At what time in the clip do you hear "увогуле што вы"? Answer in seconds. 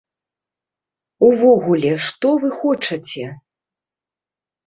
1.27-2.49